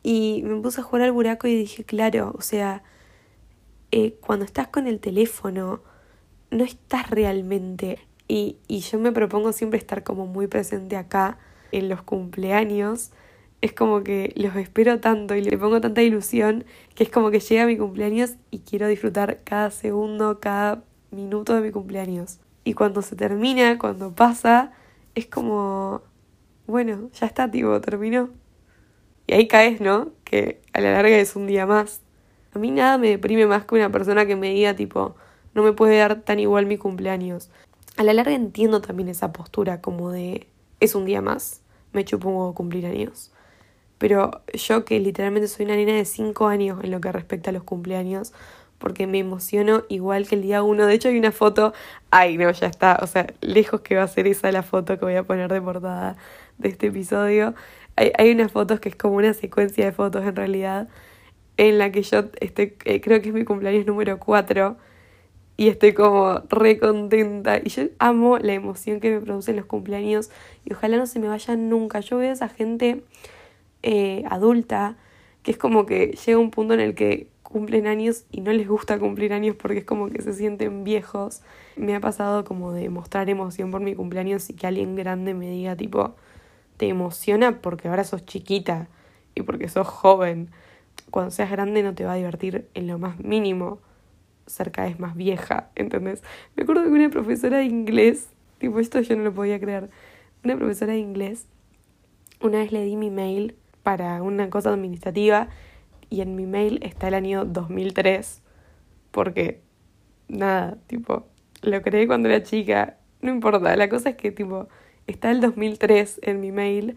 y 0.02 0.42
me 0.44 0.60
puse 0.60 0.80
a 0.80 0.84
jugar 0.84 1.02
al 1.02 1.12
buraco 1.12 1.46
y 1.48 1.56
dije, 1.56 1.84
claro, 1.84 2.34
o 2.36 2.42
sea, 2.42 2.82
eh, 3.90 4.16
cuando 4.20 4.44
estás 4.44 4.68
con 4.68 4.86
el 4.86 5.00
teléfono, 5.00 5.80
no 6.50 6.64
estás 6.64 7.10
realmente. 7.10 7.98
Y, 8.26 8.56
y 8.66 8.80
yo 8.80 8.98
me 8.98 9.12
propongo 9.12 9.52
siempre 9.52 9.78
estar 9.78 10.02
como 10.02 10.26
muy 10.26 10.46
presente 10.48 10.96
acá 10.96 11.38
en 11.70 11.88
los 11.88 12.02
cumpleaños. 12.02 13.12
Es 13.62 13.72
como 13.72 14.02
que 14.02 14.32
los 14.36 14.54
espero 14.56 15.00
tanto 15.00 15.34
y 15.34 15.42
le 15.42 15.56
pongo 15.56 15.80
tanta 15.80 16.02
ilusión 16.02 16.64
que 16.94 17.04
es 17.04 17.10
como 17.10 17.30
que 17.30 17.40
llega 17.40 17.64
mi 17.64 17.78
cumpleaños 17.78 18.34
y 18.50 18.58
quiero 18.58 18.88
disfrutar 18.88 19.40
cada 19.44 19.70
segundo, 19.70 20.40
cada 20.40 20.82
minuto 21.12 21.54
de 21.54 21.60
mi 21.60 21.70
cumpleaños. 21.70 22.40
Y 22.64 22.74
cuando 22.74 23.02
se 23.02 23.16
termina, 23.16 23.78
cuando 23.78 24.12
pasa, 24.12 24.72
es 25.14 25.26
como, 25.26 26.02
bueno, 26.66 27.08
ya 27.14 27.26
está, 27.26 27.50
tipo, 27.50 27.80
terminó. 27.80 28.30
Y 29.28 29.34
ahí 29.34 29.46
caes, 29.46 29.80
¿no? 29.80 30.10
Que 30.24 30.60
a 30.72 30.80
la 30.80 30.92
larga 30.92 31.16
es 31.16 31.36
un 31.36 31.46
día 31.46 31.64
más. 31.64 32.00
A 32.54 32.58
mí 32.58 32.70
nada 32.72 32.98
me 32.98 33.08
deprime 33.10 33.46
más 33.46 33.64
que 33.64 33.76
una 33.76 33.90
persona 33.90 34.26
que 34.26 34.36
me 34.36 34.52
diga 34.52 34.74
tipo, 34.74 35.14
no 35.54 35.62
me 35.62 35.72
puede 35.72 35.98
dar 35.98 36.22
tan 36.22 36.40
igual 36.40 36.66
mi 36.66 36.78
cumpleaños. 36.78 37.50
A 37.96 38.02
la 38.02 38.12
larga 38.12 38.34
entiendo 38.34 38.80
también 38.80 39.08
esa 39.08 39.32
postura 39.32 39.80
como 39.80 40.10
de, 40.10 40.48
es 40.80 40.94
un 40.94 41.04
día 41.04 41.22
más, 41.22 41.62
me 41.92 42.04
chupo 42.04 42.52
cumplir 42.54 42.86
años. 42.86 43.30
Pero 44.02 44.42
yo 44.52 44.84
que 44.84 44.98
literalmente 44.98 45.46
soy 45.46 45.64
una 45.64 45.76
nena 45.76 45.92
de 45.92 46.04
5 46.04 46.48
años 46.48 46.82
en 46.82 46.90
lo 46.90 47.00
que 47.00 47.12
respecta 47.12 47.50
a 47.50 47.52
los 47.52 47.62
cumpleaños, 47.62 48.32
porque 48.78 49.06
me 49.06 49.20
emociono 49.20 49.84
igual 49.88 50.26
que 50.26 50.34
el 50.34 50.42
día 50.42 50.64
uno. 50.64 50.86
De 50.86 50.94
hecho 50.94 51.08
hay 51.08 51.16
una 51.16 51.30
foto, 51.30 51.72
ay 52.10 52.36
no, 52.36 52.50
ya 52.50 52.66
está, 52.66 52.98
o 53.00 53.06
sea, 53.06 53.28
lejos 53.40 53.82
que 53.82 53.94
va 53.94 54.02
a 54.02 54.08
ser 54.08 54.26
esa 54.26 54.50
la 54.50 54.64
foto 54.64 54.98
que 54.98 55.04
voy 55.04 55.14
a 55.14 55.22
poner 55.22 55.52
de 55.52 55.62
portada 55.62 56.16
de 56.58 56.70
este 56.70 56.88
episodio. 56.88 57.54
Hay, 57.94 58.10
hay 58.18 58.32
unas 58.32 58.50
fotos 58.50 58.80
que 58.80 58.88
es 58.88 58.96
como 58.96 59.14
una 59.14 59.34
secuencia 59.34 59.84
de 59.84 59.92
fotos 59.92 60.24
en 60.26 60.34
realidad, 60.34 60.88
en 61.56 61.78
la 61.78 61.92
que 61.92 62.02
yo 62.02 62.24
estoy, 62.40 62.74
eh, 62.84 63.00
creo 63.00 63.22
que 63.22 63.28
es 63.28 63.34
mi 63.36 63.44
cumpleaños 63.44 63.86
número 63.86 64.18
4 64.18 64.78
y 65.56 65.68
estoy 65.68 65.92
como 65.92 66.42
re 66.48 66.80
contenta. 66.80 67.58
Y 67.64 67.68
yo 67.68 67.84
amo 68.00 68.38
la 68.38 68.54
emoción 68.54 68.98
que 68.98 69.12
me 69.12 69.20
producen 69.20 69.54
los 69.54 69.66
cumpleaños 69.66 70.32
y 70.64 70.72
ojalá 70.72 70.96
no 70.96 71.06
se 71.06 71.20
me 71.20 71.28
vayan 71.28 71.68
nunca. 71.68 72.00
Yo 72.00 72.18
veo 72.18 72.30
a 72.30 72.32
esa 72.32 72.48
gente 72.48 73.04
eh, 73.82 74.24
adulta 74.28 74.96
que 75.42 75.50
es 75.50 75.58
como 75.58 75.86
que 75.86 76.16
llega 76.24 76.38
un 76.38 76.50
punto 76.50 76.74
en 76.74 76.80
el 76.80 76.94
que 76.94 77.28
cumplen 77.42 77.86
años 77.86 78.24
y 78.30 78.40
no 78.40 78.52
les 78.52 78.66
gusta 78.66 78.98
cumplir 78.98 79.32
años 79.32 79.56
porque 79.56 79.78
es 79.80 79.84
como 79.84 80.08
que 80.08 80.22
se 80.22 80.32
sienten 80.32 80.84
viejos. 80.84 81.42
Me 81.76 81.94
ha 81.94 82.00
pasado 82.00 82.44
como 82.44 82.72
de 82.72 82.88
mostrar 82.88 83.28
emoción 83.28 83.70
por 83.70 83.82
mi 83.82 83.94
cumpleaños 83.94 84.48
y 84.50 84.54
que 84.54 84.66
alguien 84.66 84.96
grande 84.96 85.34
me 85.34 85.50
diga 85.50 85.76
tipo, 85.76 86.14
te 86.78 86.88
emociona 86.88 87.60
porque 87.60 87.88
ahora 87.88 88.04
sos 88.04 88.24
chiquita 88.24 88.88
y 89.34 89.42
porque 89.42 89.68
sos 89.68 89.86
joven. 89.86 90.50
Cuando 91.10 91.30
seas 91.30 91.50
grande 91.50 91.82
no 91.82 91.94
te 91.94 92.04
va 92.04 92.12
a 92.12 92.16
divertir 92.16 92.68
en 92.74 92.86
lo 92.86 92.98
más 92.98 93.18
mínimo 93.18 93.80
ser 94.46 94.72
cada 94.72 94.88
vez 94.88 94.98
más 94.98 95.14
vieja, 95.14 95.70
¿entendés? 95.74 96.22
Me 96.56 96.62
acuerdo 96.62 96.84
que 96.84 96.88
una 96.88 97.10
profesora 97.10 97.58
de 97.58 97.64
inglés, 97.64 98.28
tipo 98.58 98.78
esto 98.78 99.00
yo 99.00 99.16
no 99.16 99.24
lo 99.24 99.32
podía 99.34 99.60
creer, 99.60 99.90
una 100.42 100.56
profesora 100.56 100.94
de 100.94 100.98
inglés, 100.98 101.46
una 102.40 102.58
vez 102.58 102.72
le 102.72 102.84
di 102.84 102.96
mi 102.96 103.10
mail 103.10 103.56
para 103.82 104.22
una 104.22 104.50
cosa 104.50 104.70
administrativa 104.70 105.48
y 106.10 106.20
en 106.20 106.36
mi 106.36 106.46
mail 106.46 106.78
está 106.82 107.08
el 107.08 107.14
año 107.14 107.44
2003 107.44 108.42
porque 109.10 109.60
nada, 110.28 110.78
tipo, 110.86 111.26
lo 111.62 111.82
creé 111.82 112.06
cuando 112.06 112.28
era 112.28 112.42
chica, 112.42 112.96
no 113.20 113.30
importa, 113.30 113.76
la 113.76 113.88
cosa 113.88 114.10
es 114.10 114.16
que 114.16 114.32
tipo 114.32 114.68
está 115.06 115.30
el 115.30 115.40
2003 115.40 116.20
en 116.22 116.40
mi 116.40 116.50
mail. 116.52 116.96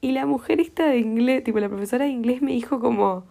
Y 0.00 0.12
la 0.12 0.26
mujer 0.26 0.60
esta 0.60 0.86
de 0.86 0.98
inglés, 0.98 1.44
tipo 1.44 1.60
la 1.60 1.68
profesora 1.68 2.06
de 2.06 2.10
inglés 2.10 2.42
me 2.42 2.52
dijo 2.52 2.80
como, 2.80 3.24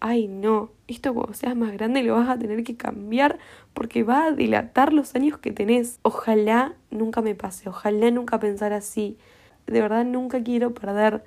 ay 0.00 0.28
no, 0.28 0.72
esto 0.88 1.14
cuando 1.14 1.32
seas 1.34 1.56
más 1.56 1.72
grande 1.72 2.02
lo 2.02 2.14
vas 2.14 2.28
a 2.28 2.38
tener 2.38 2.62
que 2.64 2.76
cambiar 2.76 3.38
porque 3.72 4.02
va 4.02 4.26
a 4.26 4.32
dilatar 4.32 4.92
los 4.92 5.14
años 5.14 5.38
que 5.38 5.50
tenés. 5.52 6.00
Ojalá 6.02 6.74
nunca 6.90 7.22
me 7.22 7.34
pase, 7.34 7.68
ojalá 7.68 8.10
nunca 8.10 8.38
pensar 8.38 8.72
así. 8.72 9.16
De 9.66 9.80
verdad 9.80 10.04
nunca 10.04 10.42
quiero 10.42 10.74
perder 10.74 11.24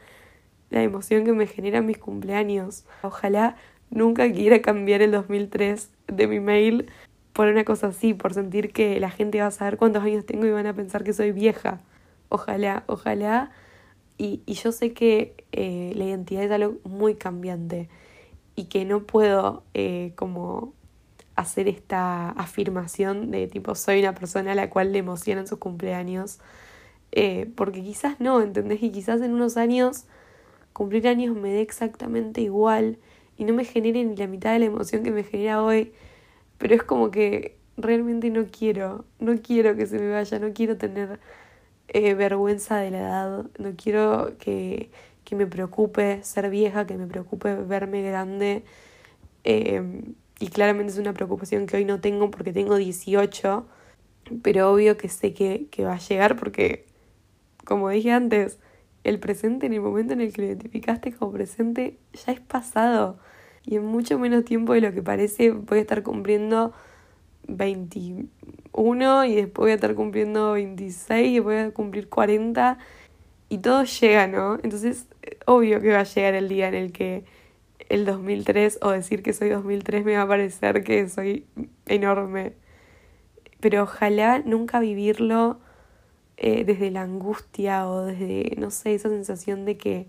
la 0.69 0.83
emoción 0.83 1.25
que 1.25 1.33
me 1.33 1.47
generan 1.47 1.85
mis 1.85 1.97
cumpleaños. 1.97 2.85
Ojalá 3.01 3.55
nunca 3.89 4.31
quiera 4.31 4.61
cambiar 4.61 5.01
el 5.01 5.11
2003 5.11 5.89
de 6.07 6.27
mi 6.27 6.39
mail 6.39 6.89
por 7.33 7.47
una 7.47 7.63
cosa 7.63 7.87
así, 7.87 8.13
por 8.13 8.33
sentir 8.33 8.73
que 8.73 8.99
la 8.99 9.11
gente 9.11 9.39
va 9.39 9.47
a 9.47 9.51
saber 9.51 9.77
cuántos 9.77 10.03
años 10.03 10.25
tengo 10.25 10.45
y 10.45 10.51
van 10.51 10.67
a 10.67 10.73
pensar 10.73 11.03
que 11.03 11.13
soy 11.13 11.31
vieja. 11.31 11.81
Ojalá, 12.29 12.83
ojalá. 12.87 13.51
Y, 14.17 14.41
y 14.45 14.53
yo 14.55 14.71
sé 14.71 14.93
que 14.93 15.35
eh, 15.51 15.93
la 15.95 16.05
identidad 16.05 16.43
es 16.43 16.51
algo 16.51 16.77
muy 16.83 17.15
cambiante 17.15 17.89
y 18.55 18.65
que 18.65 18.85
no 18.85 19.03
puedo 19.03 19.63
eh, 19.75 20.13
como 20.15 20.73
hacer 21.35 21.67
esta 21.67 22.31
afirmación 22.31 23.29
de 23.29 23.47
tipo 23.47 23.75
soy 23.75 23.99
una 23.99 24.15
persona 24.15 24.53
a 24.53 24.55
la 24.55 24.71
cual 24.71 24.91
le 24.91 24.97
emocionan 24.99 25.47
sus 25.47 25.59
cumpleaños. 25.59 26.39
Eh, 27.11 27.49
porque 27.55 27.83
quizás 27.83 28.19
no, 28.19 28.41
¿entendés? 28.41 28.83
Y 28.83 28.91
quizás 28.91 29.21
en 29.21 29.33
unos 29.33 29.55
años 29.55 30.05
cumplir 30.77 31.07
años 31.07 31.35
me 31.35 31.49
dé 31.49 31.61
exactamente 31.61 32.39
igual 32.41 32.99
y 33.35 33.45
no 33.45 33.53
me 33.55 33.65
genere 33.65 34.03
ni 34.03 34.15
la 34.15 34.27
mitad 34.27 34.53
de 34.53 34.59
la 34.59 34.65
emoción 34.65 35.01
que 35.01 35.09
me 35.09 35.23
genera 35.23 35.63
hoy. 35.63 35.91
Pero 36.59 36.75
es 36.75 36.83
como 36.83 37.09
que 37.09 37.57
realmente 37.77 38.29
no 38.29 38.45
quiero, 38.45 39.03
no 39.19 39.41
quiero 39.41 39.75
que 39.75 39.87
se 39.87 39.97
me 39.97 40.11
vaya, 40.11 40.37
no 40.37 40.53
quiero 40.53 40.77
tener 40.77 41.19
eh, 41.87 42.13
vergüenza 42.13 42.77
de 42.77 42.91
la 42.91 42.99
edad, 42.99 43.45
no 43.57 43.73
quiero 43.75 44.37
que, 44.37 44.91
que, 45.23 45.35
me 45.35 45.47
preocupe 45.47 46.23
ser 46.23 46.47
vieja, 46.51 46.85
que 46.85 46.95
me 46.95 47.07
preocupe 47.07 47.55
verme 47.55 48.03
grande. 48.03 48.63
Eh, 49.45 49.81
y 50.39 50.47
claramente 50.49 50.93
es 50.93 50.99
una 50.99 51.13
preocupación 51.13 51.65
que 51.65 51.77
hoy 51.77 51.85
no 51.85 52.01
tengo 52.01 52.29
porque 52.29 52.53
tengo 52.53 52.75
18, 52.75 53.65
pero 54.43 54.71
obvio 54.71 54.95
que 54.95 55.09
sé 55.09 55.33
que, 55.33 55.65
que 55.71 55.85
va 55.85 55.93
a 55.95 55.99
llegar 55.99 56.35
porque, 56.37 56.85
como 57.65 57.89
dije 57.89 58.11
antes, 58.11 58.59
el 59.07 59.19
presente 59.19 59.65
en 59.65 59.73
el 59.73 59.81
momento 59.81 60.13
en 60.13 60.21
el 60.21 60.33
que 60.33 60.41
lo 60.41 60.47
identificaste 60.47 61.13
como 61.13 61.31
presente 61.31 61.97
ya 62.13 62.33
es 62.33 62.41
pasado 62.41 63.17
y 63.63 63.77
en 63.77 63.85
mucho 63.85 64.19
menos 64.19 64.43
tiempo 64.43 64.73
de 64.73 64.81
lo 64.81 64.93
que 64.93 65.01
parece 65.01 65.51
voy 65.51 65.77
a 65.79 65.81
estar 65.81 66.03
cumpliendo 66.03 66.73
21 67.47 69.25
y 69.25 69.35
después 69.35 69.63
voy 69.63 69.71
a 69.71 69.75
estar 69.75 69.95
cumpliendo 69.95 70.51
26 70.51 71.37
y 71.37 71.39
voy 71.39 71.55
a 71.55 71.71
cumplir 71.71 72.09
40 72.09 72.77
y 73.49 73.59
todo 73.59 73.85
llega, 73.85 74.27
¿no? 74.27 74.55
Entonces, 74.55 75.07
obvio 75.45 75.79
que 75.79 75.93
va 75.93 76.01
a 76.01 76.03
llegar 76.03 76.33
el 76.33 76.49
día 76.49 76.67
en 76.67 76.75
el 76.75 76.91
que 76.91 77.23
el 77.87 78.05
2003 78.05 78.79
o 78.81 78.91
decir 78.91 79.23
que 79.23 79.31
soy 79.31 79.49
2003 79.49 80.03
me 80.03 80.17
va 80.17 80.23
a 80.23 80.27
parecer 80.27 80.83
que 80.83 81.07
soy 81.07 81.45
enorme. 81.85 82.53
Pero 83.61 83.83
ojalá 83.83 84.39
nunca 84.39 84.81
vivirlo 84.81 85.59
eh, 86.37 86.63
desde 86.65 86.91
la 86.91 87.01
angustia 87.01 87.87
o 87.89 88.05
desde, 88.05 88.55
no 88.57 88.69
sé, 88.71 88.93
esa 88.93 89.09
sensación 89.09 89.65
de 89.65 89.77
que 89.77 90.07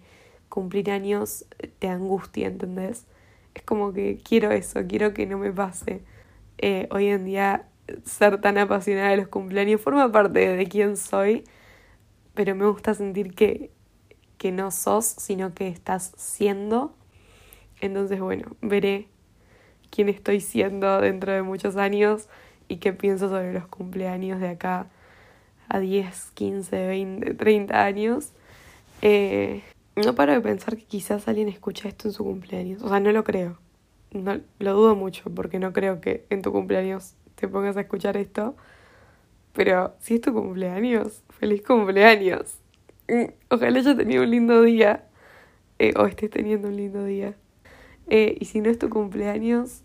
cumplir 0.48 0.90
años 0.90 1.46
te 1.78 1.88
angustia, 1.88 2.48
¿entendés? 2.48 3.06
Es 3.54 3.62
como 3.62 3.92
que 3.92 4.18
quiero 4.22 4.50
eso, 4.50 4.80
quiero 4.86 5.14
que 5.14 5.26
no 5.26 5.38
me 5.38 5.52
pase. 5.52 6.02
Eh, 6.58 6.88
hoy 6.90 7.08
en 7.08 7.24
día 7.24 7.66
ser 8.04 8.40
tan 8.40 8.58
apasionada 8.58 9.10
de 9.10 9.16
los 9.16 9.28
cumpleaños 9.28 9.80
forma 9.80 10.12
parte 10.12 10.54
de 10.54 10.66
quién 10.66 10.96
soy, 10.96 11.44
pero 12.34 12.54
me 12.54 12.66
gusta 12.66 12.94
sentir 12.94 13.34
que, 13.34 13.70
que 14.36 14.52
no 14.52 14.70
sos, 14.70 15.06
sino 15.06 15.54
que 15.54 15.68
estás 15.68 16.12
siendo. 16.16 16.94
Entonces, 17.80 18.20
bueno, 18.20 18.56
veré 18.60 19.08
quién 19.90 20.08
estoy 20.08 20.40
siendo 20.40 21.00
dentro 21.00 21.32
de 21.32 21.42
muchos 21.42 21.76
años 21.76 22.28
y 22.68 22.76
qué 22.76 22.92
pienso 22.92 23.28
sobre 23.28 23.52
los 23.54 23.66
cumpleaños 23.66 24.40
de 24.40 24.50
acá 24.50 24.90
a 25.68 25.80
10, 25.80 26.30
15, 26.34 26.86
20, 26.86 27.34
30 27.34 27.84
años. 27.84 28.32
Eh, 29.02 29.62
no 29.96 30.14
paro 30.14 30.32
de 30.32 30.40
pensar 30.40 30.76
que 30.76 30.84
quizás 30.84 31.28
alguien 31.28 31.48
escucha 31.48 31.88
esto 31.88 32.08
en 32.08 32.14
su 32.14 32.24
cumpleaños. 32.24 32.82
O 32.82 32.88
sea, 32.88 33.00
no 33.00 33.12
lo 33.12 33.24
creo. 33.24 33.58
No, 34.12 34.40
lo 34.58 34.74
dudo 34.74 34.96
mucho 34.96 35.30
porque 35.34 35.58
no 35.58 35.72
creo 35.72 36.00
que 36.00 36.24
en 36.30 36.42
tu 36.42 36.52
cumpleaños 36.52 37.14
te 37.34 37.48
pongas 37.48 37.76
a 37.76 37.82
escuchar 37.82 38.16
esto. 38.16 38.56
Pero 39.52 39.94
si 39.98 40.14
es 40.14 40.20
tu 40.20 40.32
cumpleaños, 40.32 41.22
feliz 41.30 41.62
cumpleaños. 41.62 42.58
Mm, 43.08 43.32
ojalá 43.50 43.78
hayas 43.78 43.96
tenido 43.96 44.22
un 44.22 44.30
lindo 44.30 44.62
día. 44.62 45.04
Eh, 45.78 45.94
o 45.96 46.06
estés 46.06 46.30
teniendo 46.30 46.68
un 46.68 46.76
lindo 46.76 47.04
día. 47.04 47.34
Eh, 48.08 48.36
y 48.40 48.46
si 48.46 48.60
no 48.60 48.70
es 48.70 48.78
tu 48.78 48.88
cumpleaños, 48.88 49.82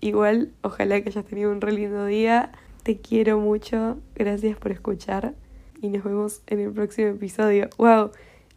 igual 0.00 0.52
ojalá 0.62 1.00
que 1.00 1.10
hayas 1.10 1.24
tenido 1.24 1.50
un 1.50 1.60
re 1.60 1.72
lindo 1.72 2.06
día. 2.06 2.52
Te 2.82 2.98
quiero 2.98 3.38
mucho. 3.38 3.98
Gracias 4.14 4.56
por 4.56 4.72
escuchar. 4.72 5.34
Y 5.82 5.88
nos 5.88 6.02
vemos 6.02 6.42
en 6.46 6.60
el 6.60 6.72
próximo 6.72 7.08
episodio. 7.08 7.68
¡Wow! 7.76 8.10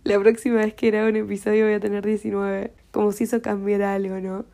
La 0.04 0.20
próxima 0.20 0.58
vez 0.58 0.74
que 0.74 0.92
grabo 0.92 1.10
un 1.10 1.16
episodio 1.18 1.66
voy 1.66 1.74
a 1.74 1.80
tener 1.80 2.06
19. 2.06 2.72
Como 2.92 3.12
si 3.12 3.26
eso 3.26 3.42
cambiara 3.42 3.94
algo, 3.94 4.20
¿no? 4.20 4.46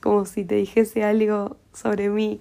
Como 0.00 0.24
si 0.24 0.44
te 0.44 0.54
dijese 0.54 1.02
algo 1.02 1.56
sobre 1.72 2.08
mí, 2.10 2.40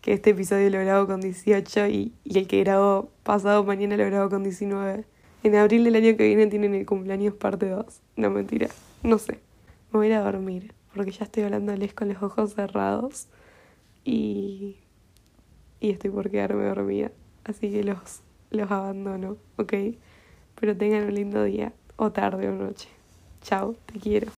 que 0.00 0.12
este 0.12 0.30
episodio 0.30 0.70
lo 0.70 0.78
grabo 0.80 1.06
con 1.06 1.20
18 1.20 1.88
y, 1.88 2.12
y 2.24 2.38
el 2.38 2.46
que 2.46 2.62
grabo 2.62 3.10
pasado 3.22 3.64
mañana 3.64 3.96
lo 3.96 4.04
grabo 4.06 4.30
con 4.30 4.44
19. 4.44 5.04
En 5.42 5.54
abril 5.56 5.84
del 5.84 5.96
año 5.96 6.16
que 6.16 6.26
viene 6.26 6.46
tienen 6.46 6.74
el 6.74 6.86
cumpleaños 6.86 7.34
parte 7.34 7.68
2. 7.68 7.86
No, 8.16 8.30
mentira. 8.30 8.68
No 9.02 9.18
sé. 9.18 9.40
Me 9.92 9.98
voy 9.98 10.06
a 10.06 10.10
ir 10.10 10.14
a 10.14 10.22
dormir, 10.22 10.72
porque 10.94 11.10
ya 11.10 11.24
estoy 11.24 11.42
hablándoles 11.42 11.92
con 11.92 12.08
los 12.08 12.22
ojos 12.22 12.54
cerrados 12.54 13.28
y, 14.04 14.76
y 15.80 15.90
estoy 15.90 16.10
por 16.10 16.30
quedarme 16.30 16.64
dormida. 16.64 17.10
Así 17.44 17.70
que 17.70 17.84
los, 17.84 18.22
los 18.50 18.70
abandono, 18.70 19.36
¿ok? 19.56 19.74
Pero 20.60 20.76
tengan 20.76 21.04
un 21.04 21.14
lindo 21.14 21.42
día 21.44 21.72
o 21.96 22.12
tarde 22.12 22.48
o 22.48 22.52
noche. 22.52 22.88
Chao, 23.42 23.76
te 23.86 23.98
quiero. 23.98 24.33